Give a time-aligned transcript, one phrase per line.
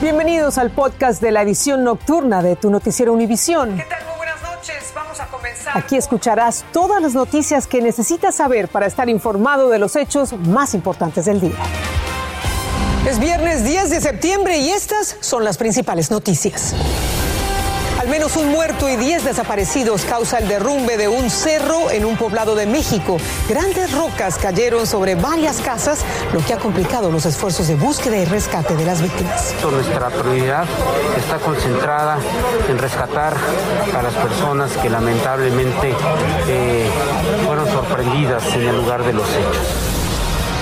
[0.00, 3.76] Bienvenidos al podcast de la edición nocturna de tu noticiero Univisión.
[3.76, 4.04] ¿Qué tal?
[4.06, 4.92] Muy buenas noches.
[4.94, 5.78] Vamos a comenzar.
[5.78, 10.74] Aquí escucharás todas las noticias que necesitas saber para estar informado de los hechos más
[10.74, 11.56] importantes del día.
[13.08, 16.74] Es viernes 10 de septiembre y estas son las principales noticias.
[18.04, 22.18] Al menos un muerto y 10 desaparecidos causa el derrumbe de un cerro en un
[22.18, 23.16] poblado de México.
[23.48, 26.04] Grandes rocas cayeron sobre varias casas,
[26.34, 29.54] lo que ha complicado los esfuerzos de búsqueda y rescate de las víctimas.
[29.62, 30.66] Nuestra prioridad
[31.16, 32.18] está concentrada
[32.68, 33.34] en rescatar
[33.96, 35.94] a las personas que lamentablemente
[36.46, 36.86] eh,
[37.46, 39.93] fueron sorprendidas en el lugar de los hechos.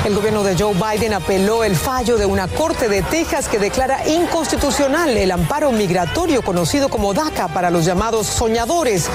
[0.05, 4.09] El gobierno de Joe Biden apeló el fallo de una corte de Texas que declara
[4.09, 9.07] inconstitucional el amparo migratorio conocido como DACA para los llamados soñadores.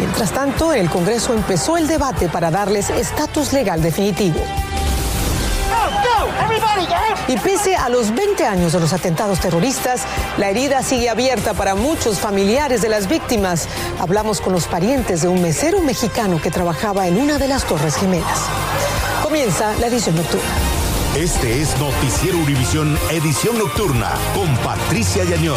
[0.00, 4.40] Mientras tanto, el Congreso empezó el debate para darles estatus legal definitivo.
[7.28, 10.02] Y pese a los 20 años de los atentados terroristas,
[10.38, 13.68] la herida sigue abierta para muchos familiares de las víctimas.
[14.00, 17.94] Hablamos con los parientes de un mesero mexicano que trabajaba en una de las Torres
[17.94, 18.40] Gemelas.
[19.32, 20.46] Comienza la edición nocturna.
[21.16, 25.56] Este es Noticiero Univisión Edición Nocturna con Patricia Yañor.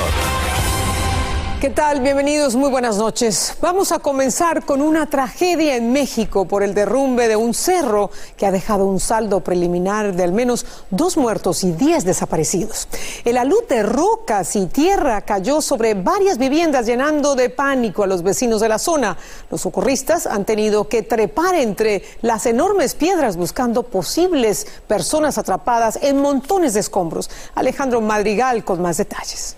[1.61, 2.01] ¿Qué tal?
[2.01, 3.55] Bienvenidos, muy buenas noches.
[3.61, 8.45] Vamos a comenzar con una tragedia en México por el derrumbe de un cerro que
[8.45, 12.89] ha dejado un saldo preliminar de al menos dos muertos y diez desaparecidos.
[13.23, 18.21] El alud de rocas y tierra cayó sobre varias viviendas llenando de pánico a los
[18.21, 19.17] vecinos de la zona.
[19.49, 26.21] Los socorristas han tenido que trepar entre las enormes piedras buscando posibles personas atrapadas en
[26.21, 27.29] montones de escombros.
[27.55, 29.55] Alejandro Madrigal con más detalles.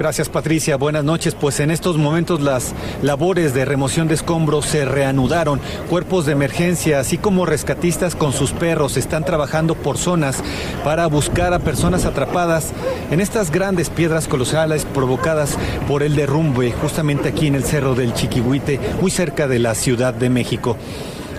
[0.00, 1.34] Gracias Patricia, buenas noches.
[1.34, 5.60] Pues en estos momentos las labores de remoción de escombros se reanudaron.
[5.90, 10.42] Cuerpos de emergencia, así como rescatistas con sus perros, están trabajando por zonas
[10.84, 12.72] para buscar a personas atrapadas
[13.10, 18.14] en estas grandes piedras colosales provocadas por el derrumbe justamente aquí en el Cerro del
[18.14, 20.78] Chiquihuite, muy cerca de la Ciudad de México.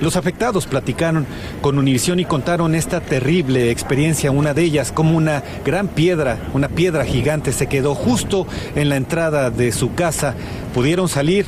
[0.01, 1.28] Los afectados platicaron
[1.62, 6.69] con Univisión y contaron esta terrible experiencia, una de ellas como una gran piedra, una
[6.69, 10.34] piedra gigante se quedó justo en la entrada de su casa.
[10.73, 11.45] Pudieron salir,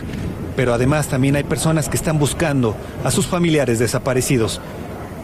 [0.56, 4.62] pero además también hay personas que están buscando a sus familiares desaparecidos.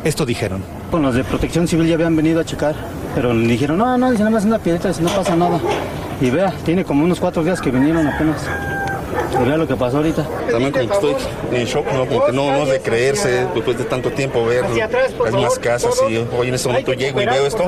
[0.03, 0.63] Esto dijeron.
[0.90, 2.73] Con los de protección civil ya habían venido a checar,
[3.13, 5.59] pero le dijeron, no, no, dice nada más una piedrita, si no pasa nada.
[6.19, 8.41] Y vea, tiene como unos cuatro días que vinieron apenas.
[9.34, 10.25] Y vea lo que pasó ahorita.
[10.50, 11.16] También como que estoy
[11.51, 12.06] en shock, ¿no?
[12.06, 15.95] Como que no, no es de creerse después de tanto tiempo ver las mismas casas
[16.09, 17.63] y hoy en este momento llego y veo esto,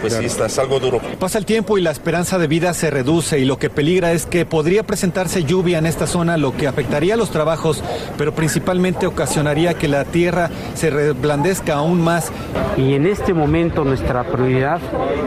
[0.00, 1.00] pues sí, está, es algo duro.
[1.18, 4.26] Pasa el tiempo y la esperanza de vida se reduce y lo que peligra es
[4.26, 7.82] que podría presentarse lluvia en esta zona, lo que afectaría los trabajos,
[8.18, 12.30] pero principalmente ocasionaría que la tierra se reblandezca aún más.
[12.76, 14.80] Y en este momento nuestra prioridad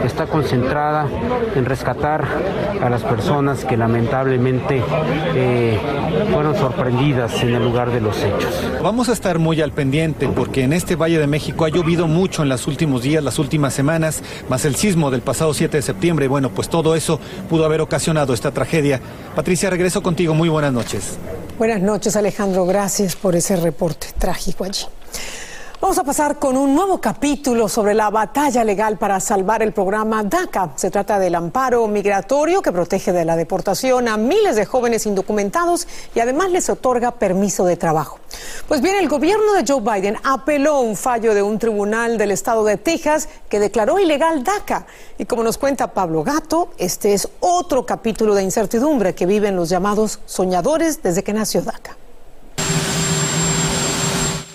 [0.04, 1.08] está concentrada
[1.54, 2.24] en rescatar
[2.80, 4.82] a las personas que lamentablemente
[5.34, 5.79] eh,
[6.32, 8.54] fueron sorprendidas en el lugar de los hechos.
[8.82, 12.42] Vamos a estar muy al pendiente porque en este Valle de México ha llovido mucho
[12.42, 16.28] en los últimos días, las últimas semanas, más el sismo del pasado 7 de septiembre.
[16.28, 19.00] Bueno, pues todo eso pudo haber ocasionado esta tragedia.
[19.34, 20.34] Patricia, regreso contigo.
[20.34, 21.18] Muy buenas noches.
[21.58, 22.64] Buenas noches, Alejandro.
[22.64, 24.86] Gracias por ese reporte trágico allí.
[25.80, 30.22] Vamos a pasar con un nuevo capítulo sobre la batalla legal para salvar el programa
[30.22, 30.72] DACA.
[30.76, 35.88] Se trata del amparo migratorio que protege de la deportación a miles de jóvenes indocumentados
[36.14, 38.18] y además les otorga permiso de trabajo.
[38.68, 42.62] Pues bien, el gobierno de Joe Biden apeló un fallo de un tribunal del estado
[42.62, 44.86] de Texas que declaró ilegal DACA.
[45.16, 49.70] Y como nos cuenta Pablo Gato, este es otro capítulo de incertidumbre que viven los
[49.70, 51.99] llamados soñadores desde que nació DACA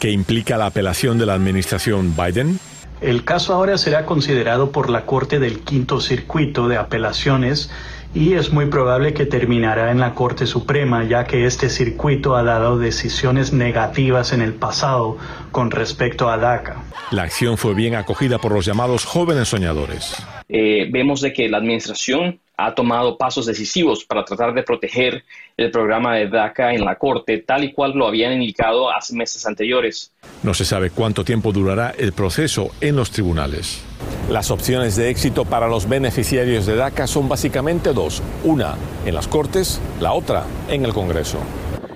[0.05, 2.59] que implica la apelación de la administración Biden?
[3.01, 7.71] El caso ahora será considerado por la Corte del Quinto Circuito de Apelaciones
[8.13, 12.43] y es muy probable que terminará en la Corte Suprema, ya que este circuito ha
[12.43, 15.17] dado decisiones negativas en el pasado
[15.51, 16.83] con respecto a DACA.
[17.09, 20.23] La acción fue bien acogida por los llamados jóvenes soñadores.
[20.49, 25.23] Eh, vemos de que la administración ha tomado pasos decisivos para tratar de proteger
[25.57, 29.45] el programa de DACA en la Corte, tal y cual lo habían indicado hace meses
[29.45, 30.11] anteriores.
[30.43, 33.83] No se sabe cuánto tiempo durará el proceso en los tribunales.
[34.29, 38.21] Las opciones de éxito para los beneficiarios de DACA son básicamente dos.
[38.43, 38.75] Una
[39.05, 41.39] en las Cortes, la otra en el Congreso.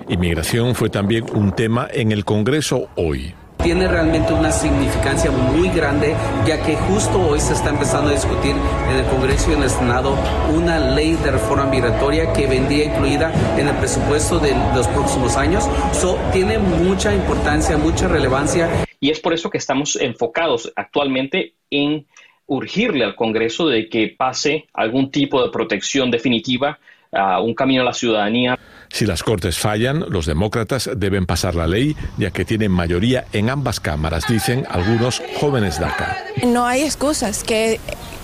[0.08, 6.14] Inmigración fue también un tema en el Congreso hoy tiene realmente una significancia muy grande,
[6.46, 8.54] ya que justo hoy se está empezando a discutir
[8.90, 10.16] en el Congreso y en el Senado
[10.54, 15.68] una ley de reforma migratoria que vendría incluida en el presupuesto de los próximos años.
[15.92, 18.68] So, tiene mucha importancia, mucha relevancia.
[19.00, 22.06] Y es por eso que estamos enfocados actualmente en
[22.46, 26.78] urgirle al Congreso de que pase algún tipo de protección definitiva
[27.12, 28.58] a un camino a la ciudadanía.
[28.92, 33.48] Si las Cortes fallan, los demócratas deben pasar la ley, ya que tienen mayoría en
[33.48, 36.18] ambas cámaras, dicen algunos jóvenes DACA.
[36.44, 37.80] No hay excusas, que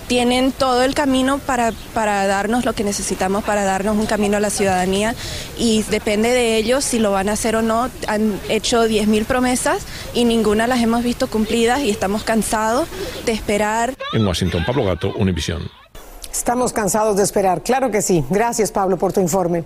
[0.07, 4.39] tienen todo el camino para, para darnos lo que necesitamos, para darnos un camino a
[4.39, 5.15] la ciudadanía
[5.57, 7.89] y depende de ellos si lo van a hacer o no.
[8.07, 12.87] Han hecho 10.000 promesas y ninguna las hemos visto cumplidas y estamos cansados
[13.25, 13.93] de esperar.
[14.13, 15.69] En Washington, Pablo Gato, Univisión.
[16.31, 18.23] Estamos cansados de esperar, claro que sí.
[18.29, 19.63] Gracias, Pablo, por tu informe.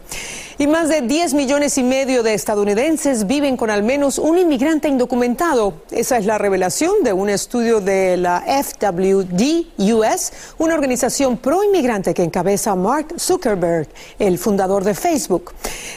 [0.57, 4.87] Y más de 10 millones y medio de estadounidenses viven con al menos un inmigrante
[4.87, 5.73] indocumentado.
[5.91, 12.13] Esa es la revelación de un estudio de la FWD US, una organización pro inmigrante
[12.13, 13.87] que encabeza Mark Zuckerberg,
[14.19, 15.51] el fundador de Facebook.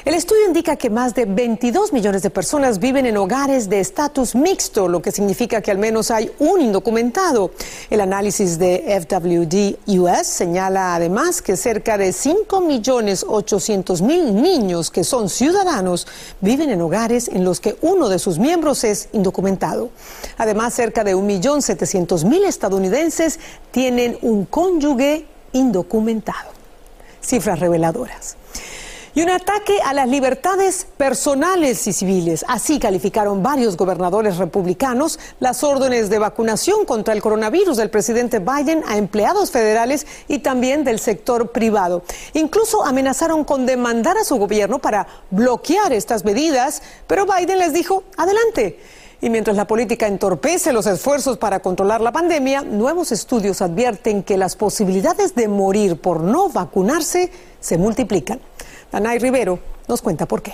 [0.04, 4.34] El estudio indica que más de 22 millones de personas viven en hogares de estatus
[4.34, 7.50] mixto, lo que significa que al menos hay un indocumentado.
[7.90, 14.90] El análisis de FWD US señala además que cerca de 5 millones 800 mil niños
[14.90, 16.06] que son ciudadanos
[16.40, 19.90] viven en hogares en los que uno de sus miembros es indocumentado.
[20.38, 23.40] Además, cerca de 1.700.000 estadounidenses
[23.70, 26.50] tienen un cónyuge indocumentado.
[27.20, 28.36] Cifras reveladoras
[29.14, 32.44] y un ataque a las libertades personales y civiles.
[32.48, 38.82] Así calificaron varios gobernadores republicanos las órdenes de vacunación contra el coronavirus del presidente Biden
[38.88, 42.02] a empleados federales y también del sector privado.
[42.32, 48.02] Incluso amenazaron con demandar a su gobierno para bloquear estas medidas, pero Biden les dijo,
[48.16, 48.80] adelante.
[49.20, 54.36] Y mientras la política entorpece los esfuerzos para controlar la pandemia, nuevos estudios advierten que
[54.36, 58.40] las posibilidades de morir por no vacunarse se multiplican.
[58.92, 59.58] Anay Rivero
[59.88, 60.52] nos cuenta por qué.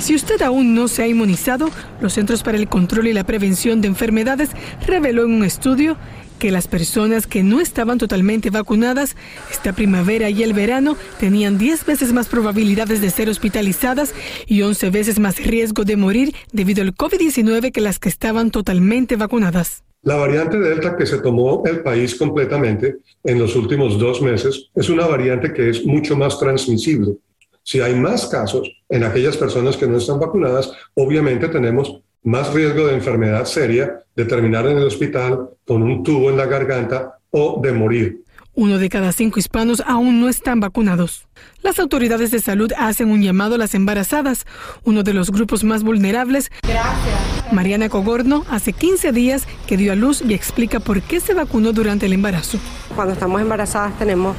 [0.00, 1.70] Si usted aún no se ha inmunizado,
[2.00, 4.50] los Centros para el Control y la Prevención de Enfermedades
[4.86, 5.96] reveló en un estudio
[6.38, 9.16] que las personas que no estaban totalmente vacunadas
[9.50, 14.14] esta primavera y el verano tenían 10 veces más probabilidades de ser hospitalizadas
[14.46, 19.16] y 11 veces más riesgo de morir debido al COVID-19 que las que estaban totalmente
[19.16, 19.85] vacunadas.
[20.06, 24.88] La variante Delta que se tomó el país completamente en los últimos dos meses es
[24.88, 27.16] una variante que es mucho más transmisible.
[27.64, 32.86] Si hay más casos en aquellas personas que no están vacunadas, obviamente tenemos más riesgo
[32.86, 37.60] de enfermedad seria, de terminar en el hospital con un tubo en la garganta o
[37.60, 38.22] de morir.
[38.58, 41.28] Uno de cada cinco hispanos aún no están vacunados.
[41.60, 44.46] Las autoridades de salud hacen un llamado a las embarazadas,
[44.82, 46.50] uno de los grupos más vulnerables.
[46.62, 47.52] Gracias.
[47.52, 51.74] Mariana Cogorno hace 15 días que dio a luz y explica por qué se vacunó
[51.74, 52.58] durante el embarazo.
[52.94, 54.34] Cuando estamos embarazadas tenemos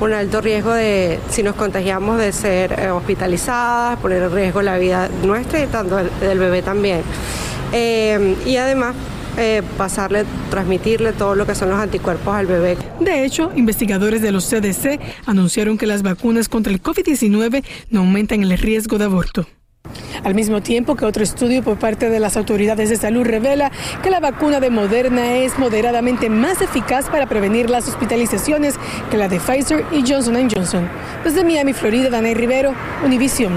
[0.00, 4.78] un alto riesgo de, si nos contagiamos, de ser eh, hospitalizadas, poner en riesgo la
[4.78, 7.02] vida nuestra y tanto del bebé también.
[7.72, 8.94] Eh, y además
[9.38, 12.76] eh, pasarle, transmitirle todo lo que son los anticuerpos al bebé.
[13.00, 18.42] De hecho, investigadores de los CDC anunciaron que las vacunas contra el COVID-19 no aumentan
[18.42, 19.46] el riesgo de aborto.
[20.24, 23.70] Al mismo tiempo que otro estudio por parte de las autoridades de salud revela
[24.02, 28.74] que la vacuna de Moderna es moderadamente más eficaz para prevenir las hospitalizaciones
[29.10, 30.88] que la de Pfizer y Johnson Johnson.
[31.24, 32.74] Desde Miami, Florida, Daniel Rivero,
[33.04, 33.52] Univision.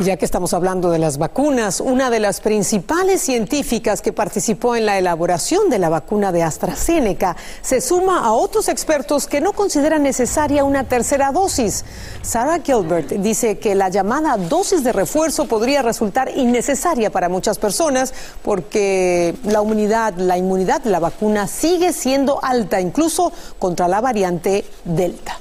[0.00, 4.86] Ya que estamos hablando de las vacunas, una de las principales científicas que participó en
[4.86, 10.04] la elaboración de la vacuna de AstraZeneca se suma a otros expertos que no consideran
[10.04, 11.84] necesaria una tercera dosis.
[12.22, 18.14] Sarah Gilbert dice que la llamada dosis de refuerzo podría resultar innecesaria para muchas personas
[18.44, 24.64] porque la inmunidad, la inmunidad de la vacuna sigue siendo alta, incluso contra la variante
[24.84, 25.40] Delta.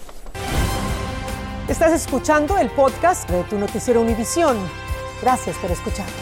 [1.68, 4.58] Estás escuchando el podcast de tu noticiero Univisión.
[5.22, 6.16] Gracias por escucharnos.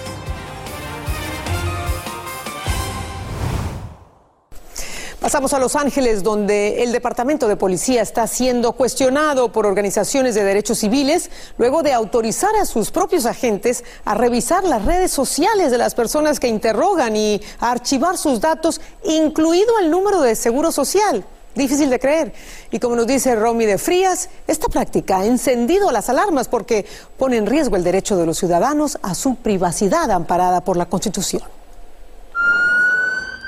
[5.21, 10.43] Pasamos a Los Ángeles, donde el Departamento de Policía está siendo cuestionado por organizaciones de
[10.43, 15.77] derechos civiles luego de autorizar a sus propios agentes a revisar las redes sociales de
[15.77, 21.23] las personas que interrogan y a archivar sus datos, incluido el número de seguro social.
[21.55, 22.33] Difícil de creer.
[22.69, 26.85] Y como nos dice Romy de Frías, esta práctica ha encendido las alarmas porque
[27.17, 31.43] pone en riesgo el derecho de los ciudadanos a su privacidad amparada por la Constitución.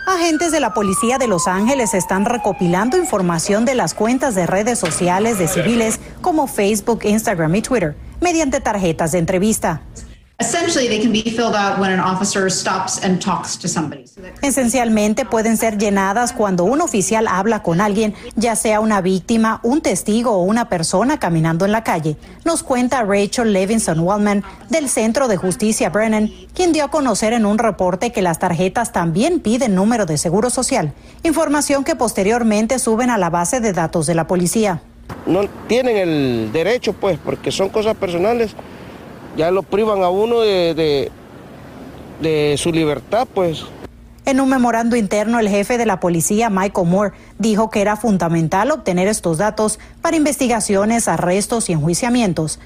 [0.07, 4.79] Agentes de la Policía de Los Ángeles están recopilando información de las cuentas de redes
[4.79, 9.81] sociales de civiles como Facebook, Instagram y Twitter mediante tarjetas de entrevista.
[14.43, 19.81] Esencialmente pueden ser llenadas cuando un oficial habla con alguien, ya sea una víctima, un
[19.81, 22.17] testigo o una persona caminando en la calle.
[22.45, 27.47] Nos cuenta Rachel Levinson Wallman del Centro de Justicia Brennan, quien dio a conocer en
[27.47, 33.09] un reporte que las tarjetas también piden número de seguro social, información que posteriormente suben
[33.09, 34.83] a la base de datos de la policía.
[35.25, 38.55] No tienen el derecho, pues, porque son cosas personales
[39.37, 41.11] ya lo privan a uno de,
[42.19, 43.63] de, su libertad, pues.
[44.25, 48.71] En un memorando interno, el jefe de la policía, Michael Moore, dijo que era fundamental
[48.71, 52.59] obtener estos datos para investigaciones, arrestos y enjuiciamientos.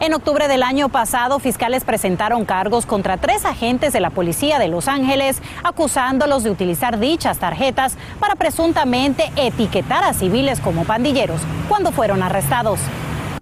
[0.00, 4.68] En octubre del año pasado, fiscales presentaron cargos contra tres agentes de la policía de
[4.68, 11.90] Los Ángeles, acusándolos de utilizar dichas tarjetas para presuntamente etiquetar a civiles como pandilleros cuando
[11.90, 12.78] fueron arrestados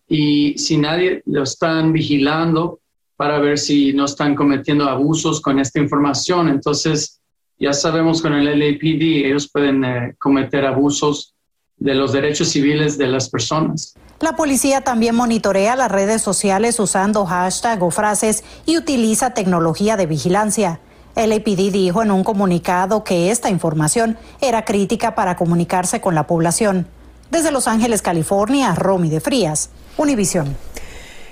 [0.08, 2.80] y si nadie lo están vigilando
[3.16, 6.48] para ver si no están cometiendo abusos con esta información.
[6.48, 7.20] Entonces,
[7.58, 11.34] ya sabemos con el LAPD, ellos pueden eh, cometer abusos
[11.78, 13.94] de los derechos civiles de las personas.
[14.20, 20.06] La policía también monitorea las redes sociales usando hashtag o frases y utiliza tecnología de
[20.06, 20.80] vigilancia.
[21.14, 26.26] El LAPD dijo en un comunicado que esta información era crítica para comunicarse con la
[26.26, 26.86] población.
[27.30, 30.56] Desde Los Ángeles, California, Romy de Frías, Univisión.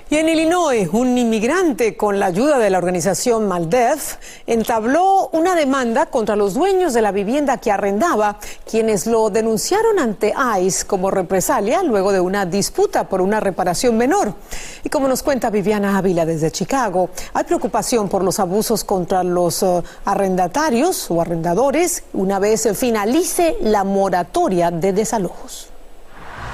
[0.07, 6.05] Y en Illinois, un inmigrante con la ayuda de la organización Maldef entabló una demanda
[6.05, 8.37] contra los dueños de la vivienda que arrendaba,
[8.69, 10.31] quienes lo denunciaron ante
[10.61, 14.35] ICE como represalia luego de una disputa por una reparación menor.
[14.83, 19.63] Y como nos cuenta Viviana Ávila desde Chicago, hay preocupación por los abusos contra los
[19.63, 25.74] eh, arrendatarios o arrendadores una vez finalice la moratoria de desalojos.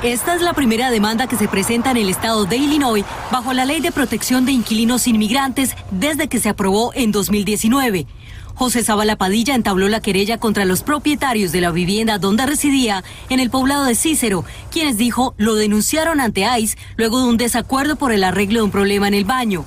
[0.03, 3.65] Esta es la primera demanda que se presenta en el estado de Illinois bajo la
[3.65, 8.08] Ley de Protección de Inquilinos Inmigrantes desde que se aprobó en 2019.
[8.55, 13.39] José Zavala Padilla entabló la querella contra los propietarios de la vivienda donde residía en
[13.39, 18.12] el poblado de Cícero, quienes dijo lo denunciaron ante ICE luego de un desacuerdo por
[18.12, 19.65] el arreglo de un problema en el baño.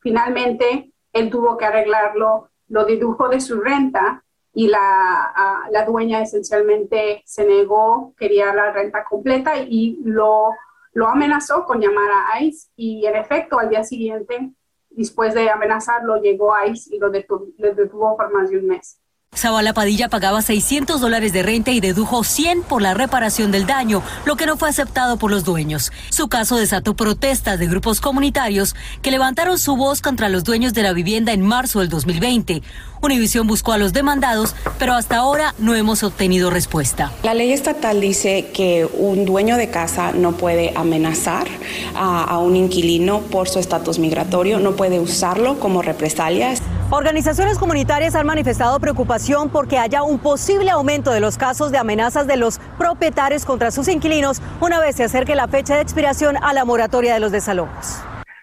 [0.00, 7.22] Finalmente, él tuvo que arreglarlo, lo dedujo de su renta y la, la dueña esencialmente
[7.24, 10.50] se negó, quería la renta completa y lo,
[10.92, 14.52] lo amenazó con llamar a ICE y en efecto al día siguiente,
[14.90, 19.00] después de amenazarlo, llegó ICE y detuvo, lo detuvo por más de un mes.
[19.36, 24.02] Zavala Padilla pagaba 600 dólares de renta y dedujo 100 por la reparación del daño,
[24.26, 25.92] lo que no fue aceptado por los dueños.
[26.10, 30.82] Su caso desató protestas de grupos comunitarios que levantaron su voz contra los dueños de
[30.82, 32.60] la vivienda en marzo del 2020.
[33.02, 37.12] Univisión buscó a los demandados, pero hasta ahora no hemos obtenido respuesta.
[37.22, 41.46] La ley estatal dice que un dueño de casa no puede amenazar
[41.94, 46.60] a, a un inquilino por su estatus migratorio, no puede usarlo como represalias.
[46.90, 52.26] Organizaciones comunitarias han manifestado preocupación porque haya un posible aumento de los casos de amenazas
[52.26, 56.52] de los propietarios contra sus inquilinos una vez se acerque la fecha de expiración a
[56.52, 58.02] la moratoria de los desalojos.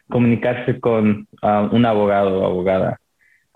[0.10, 2.98] Comunicarse con uh, un abogado o abogada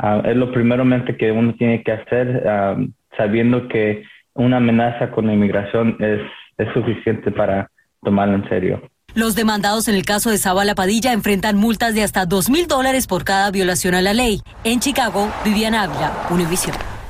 [0.03, 2.75] Ah, es lo primeramente que uno tiene que hacer ah,
[3.15, 6.21] sabiendo que una amenaza con la inmigración es,
[6.57, 7.69] es suficiente para
[8.01, 8.81] tomarlo en serio.
[9.13, 13.07] Los demandados en el caso de Zavala Padilla enfrentan multas de hasta dos mil dólares
[13.07, 14.41] por cada violación a la ley.
[14.63, 17.00] En Chicago, Viviana Ávila, Univision.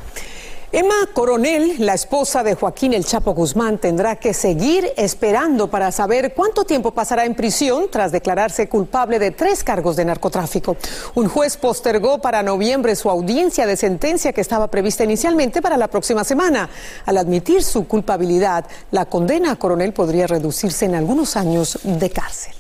[0.74, 6.34] Emma Coronel, la esposa de Joaquín El Chapo Guzmán, tendrá que seguir esperando para saber
[6.34, 10.78] cuánto tiempo pasará en prisión tras declararse culpable de tres cargos de narcotráfico.
[11.16, 15.90] Un juez postergó para noviembre su audiencia de sentencia que estaba prevista inicialmente para la
[15.90, 16.70] próxima semana.
[17.06, 22.54] Al admitir su culpabilidad, la condena a Coronel podría reducirse en algunos años de cárcel.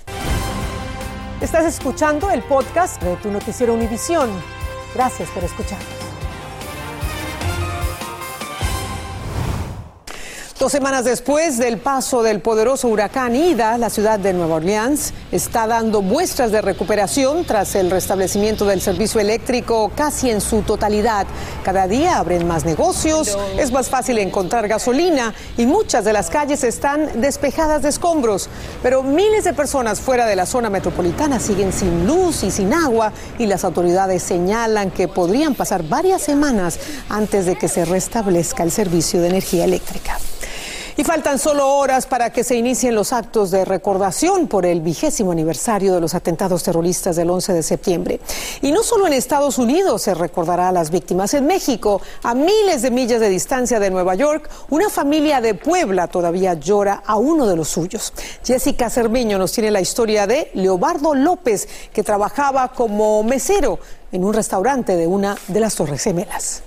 [1.40, 4.30] Estás escuchando el podcast de tu noticiero Univisión.
[4.94, 6.11] Gracias por escucharnos.
[10.62, 15.66] Dos semanas después del paso del poderoso huracán Ida, la ciudad de Nueva Orleans está
[15.66, 21.26] dando muestras de recuperación tras el restablecimiento del servicio eléctrico casi en su totalidad.
[21.64, 26.64] Cada día abren más negocios, es más fácil encontrar gasolina y muchas de las calles
[26.64, 28.48] están despejadas de escombros.
[28.84, 33.14] Pero miles de personas fuera de la zona metropolitana siguen sin luz y sin agua
[33.40, 36.78] y las autoridades señalan que podrían pasar varias semanas
[37.10, 40.20] antes de que se restablezca el servicio de energía eléctrica.
[40.98, 45.32] Y faltan solo horas para que se inicien los actos de recordación por el vigésimo
[45.32, 48.20] aniversario de los atentados terroristas del 11 de septiembre.
[48.62, 51.34] Y no solo en Estados Unidos se recordará a las víctimas.
[51.34, 56.08] En México, a miles de millas de distancia de Nueva York, una familia de Puebla
[56.08, 58.14] todavía llora a uno de los suyos.
[58.44, 63.80] Jessica Cermeño nos tiene la historia de Leobardo López, que trabajaba como mesero
[64.12, 66.64] en un restaurante de una de las Torres Gemelas.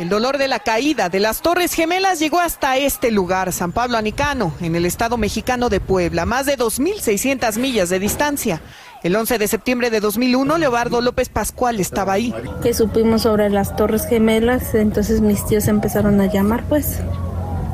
[0.00, 3.98] El dolor de la caída de las Torres Gemelas llegó hasta este lugar, San Pablo
[3.98, 8.62] Anicano, en el estado mexicano de Puebla, más de 2.600 millas de distancia.
[9.02, 12.34] El 11 de septiembre de 2001, Leobardo López Pascual estaba ahí.
[12.62, 17.00] Que supimos sobre las Torres Gemelas, entonces mis tíos empezaron a llamar, pues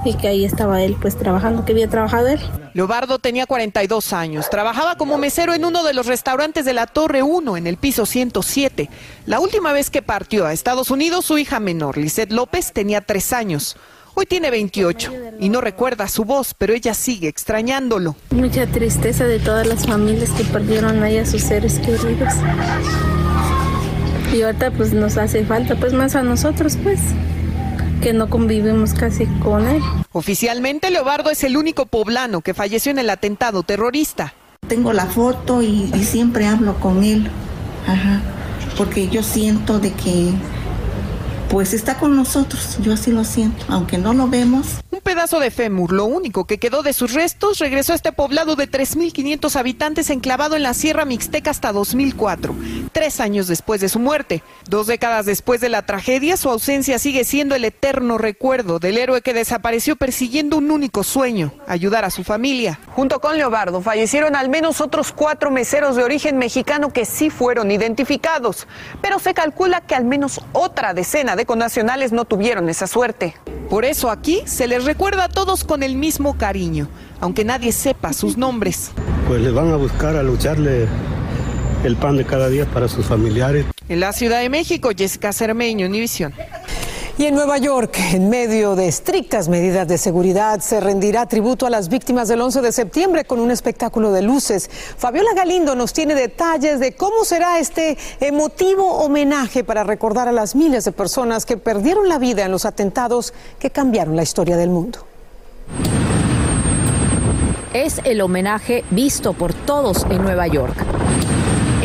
[0.06, 2.40] y que ahí estaba él pues trabajando, que había trabajado él.
[2.74, 7.22] Leobardo tenía 42 años, trabajaba como mesero en uno de los restaurantes de la Torre
[7.22, 8.90] 1 en el piso 107.
[9.26, 13.32] La última vez que partió a Estados Unidos su hija menor, Lisette López, tenía 3
[13.32, 13.76] años.
[14.14, 18.16] Hoy tiene 28 y no recuerda su voz, pero ella sigue extrañándolo.
[18.30, 22.32] Mucha tristeza de todas las familias que perdieron ahí a sus seres queridos.
[24.32, 26.98] Y ahorita pues nos hace falta pues más a nosotros pues
[28.00, 29.82] que no convivimos casi con él.
[30.12, 34.34] Oficialmente, Leobardo es el único poblano que falleció en el atentado terrorista.
[34.68, 37.30] Tengo la foto y, y siempre hablo con él,
[37.86, 38.20] Ajá,
[38.76, 40.32] porque yo siento de que
[41.48, 44.80] pues está con nosotros, yo así lo siento, aunque no lo vemos.
[45.06, 48.68] Pedazo de fémur, lo único que quedó de sus restos, regresó a este poblado de
[48.68, 52.52] 3.500 habitantes enclavado en la Sierra Mixteca hasta 2004,
[52.90, 54.42] tres años después de su muerte.
[54.68, 59.22] Dos décadas después de la tragedia, su ausencia sigue siendo el eterno recuerdo del héroe
[59.22, 62.80] que desapareció persiguiendo un único sueño, ayudar a su familia.
[62.88, 67.70] Junto con Leobardo, fallecieron al menos otros cuatro meseros de origen mexicano que sí fueron
[67.70, 68.66] identificados,
[69.00, 73.36] pero se calcula que al menos otra decena de connacionales no tuvieron esa suerte.
[73.70, 76.88] Por eso aquí se les recuerda a todos con el mismo cariño,
[77.20, 78.90] aunque nadie sepa sus nombres.
[79.28, 80.86] Pues les van a buscar a lucharle
[81.84, 83.66] el pan de cada día para sus familiares.
[83.88, 86.32] En la Ciudad de México, Jessica Cermeño, Univisión.
[87.18, 91.70] Y en Nueva York, en medio de estrictas medidas de seguridad, se rendirá tributo a
[91.70, 94.68] las víctimas del 11 de septiembre con un espectáculo de luces.
[94.98, 100.54] Fabiola Galindo nos tiene detalles de cómo será este emotivo homenaje para recordar a las
[100.54, 104.68] miles de personas que perdieron la vida en los atentados que cambiaron la historia del
[104.68, 104.98] mundo.
[107.72, 110.76] Es el homenaje visto por todos en Nueva York.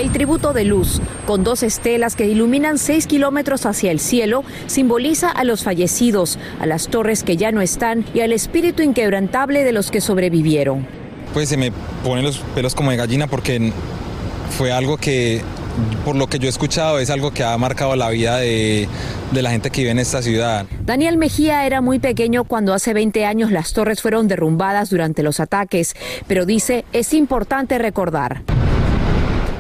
[0.02, 5.30] El tributo de luz, con dos estelas que iluminan seis kilómetros hacia el cielo, simboliza
[5.30, 9.72] a los fallecidos, a las torres que ya no están y al espíritu inquebrantable de
[9.74, 10.88] los que sobrevivieron.
[11.36, 11.72] Pues se me
[12.04, 13.72] ponen los pelos como de gallina porque
[14.58, 15.44] fue algo que,
[16.04, 18.90] por lo que yo he escuchado, es algo que ha marcado la vida de,
[19.32, 20.66] de la gente que vive en esta ciudad.
[20.84, 25.40] Daniel Mejía era muy pequeño cuando hace 20 años las torres fueron derrumbadas durante los
[25.40, 25.94] ataques,
[26.26, 28.42] pero dice es importante recordar.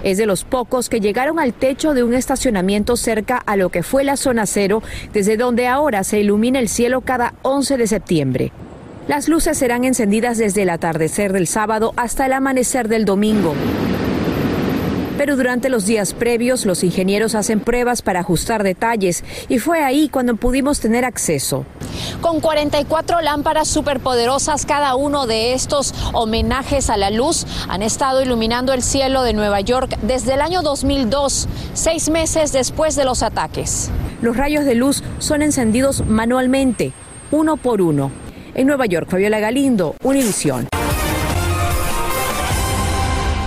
[0.04, 3.84] Es de los pocos que llegaron al techo de un estacionamiento cerca a lo que
[3.84, 4.82] fue la zona cero,
[5.14, 8.52] desde donde ahora se ilumina el cielo cada 11 de septiembre.
[9.08, 13.54] Las luces serán encendidas desde el atardecer del sábado hasta el amanecer del domingo.
[15.21, 20.10] Pero durante los días previos los ingenieros hacen pruebas para ajustar detalles y fue ahí
[20.10, 21.63] cuando pudimos tener acceso.
[22.21, 28.73] Con 44 lámparas superpoderosas, cada uno de estos homenajes a la luz han estado iluminando
[28.73, 33.91] el cielo de Nueva York desde el año 2002, seis meses después de los ataques.
[34.23, 36.93] Los rayos de luz son encendidos manualmente,
[37.29, 38.10] uno por uno.
[38.55, 40.67] En Nueva York, Fabiola Galindo, Univisión.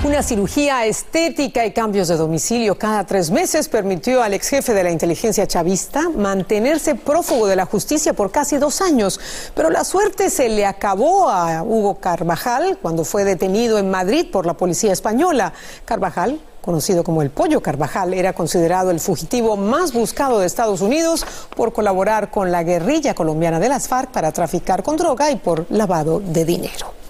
[0.04, 4.84] Una cirugía estética y cambios de domicilio cada tres meses permitió al ex jefe de
[4.84, 9.18] la inteligencia chavista mantenerse prófugo de la justicia por casi dos años.
[9.54, 14.44] Pero la suerte se le acabó a Hugo Carvajal cuando fue detenido en Madrid por
[14.44, 15.54] la policía española.
[15.86, 21.24] Carvajal conocido como el Pollo Carvajal, era considerado el fugitivo más buscado de Estados Unidos
[21.56, 25.66] por colaborar con la guerrilla colombiana de las FARC para traficar con droga y por
[25.70, 27.03] lavado de dinero.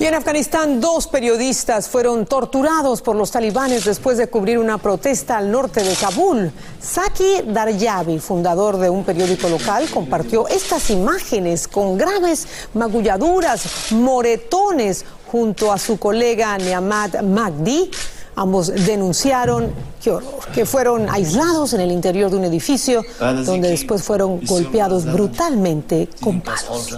[0.00, 5.36] Y en Afganistán, dos periodistas fueron torturados por los talibanes después de cubrir una protesta
[5.36, 6.50] al norte de Kabul.
[6.80, 15.70] Saki Daryabi, fundador de un periódico local, compartió estas imágenes con graves magulladuras, moretones, junto
[15.70, 17.90] a su colega Niamad Magdi.
[18.36, 19.70] Ambos denunciaron
[20.54, 23.02] que fueron aislados en el interior de un edificio
[23.44, 26.88] donde después fueron golpeados brutalmente con palos.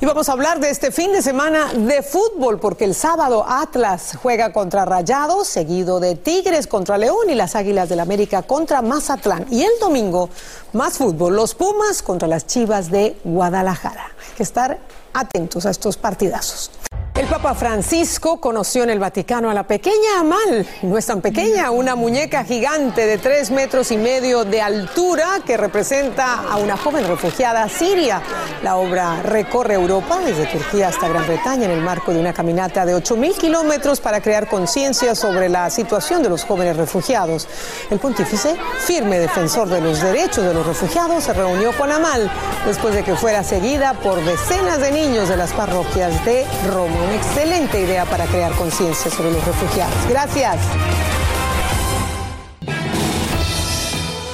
[0.00, 4.16] Y vamos a hablar de este fin de semana de fútbol, porque el sábado Atlas
[4.22, 9.46] juega contra Rayados, seguido de Tigres contra León y las Águilas del América contra Mazatlán.
[9.50, 10.30] Y el domingo,
[10.72, 14.12] más fútbol, los Pumas contra las Chivas de Guadalajara.
[14.24, 14.78] Hay que estar
[15.14, 16.70] atentos a estos partidazos.
[17.18, 21.72] El Papa Francisco conoció en el Vaticano a la pequeña Amal, no es tan pequeña,
[21.72, 27.08] una muñeca gigante de tres metros y medio de altura que representa a una joven
[27.08, 28.22] refugiada siria.
[28.62, 32.86] La obra recorre Europa, desde Turquía hasta Gran Bretaña, en el marco de una caminata
[32.86, 37.48] de 8.000 kilómetros para crear conciencia sobre la situación de los jóvenes refugiados.
[37.90, 42.30] El pontífice, firme defensor de los derechos de los refugiados, se reunió con Amal
[42.64, 47.16] después de que fuera seguida por decenas de niños de las parroquias de Roma una
[47.16, 49.94] excelente idea para crear conciencia sobre los refugiados.
[50.08, 50.56] Gracias.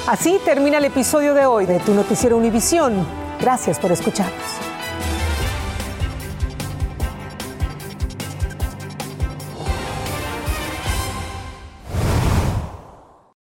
[0.07, 3.05] Así termina el episodio de hoy de Tu Noticiero Univisión.
[3.39, 4.64] Gracias por escucharnos.